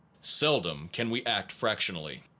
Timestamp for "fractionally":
1.51-2.23